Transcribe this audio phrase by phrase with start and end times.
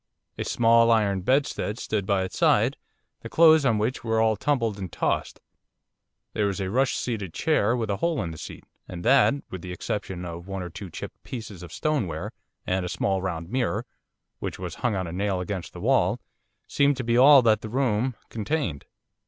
[0.39, 2.75] A small iron bedstead stood by its side,
[3.21, 5.39] the clothes on which were all tumbled and tossed.
[6.33, 9.61] There was a rush seated chair with a hole in the seat, and that, with
[9.61, 12.31] the exception of one or two chipped pieces of stoneware,
[12.65, 13.85] and a small round mirror
[14.39, 16.19] which was hung on a nail against the wall,
[16.65, 18.85] seemed to be all that the room contained.